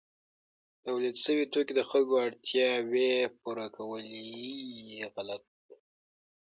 [0.83, 3.11] تولید سوي توکي د خلکو اړتیاوې
[3.41, 4.25] پوره کولي.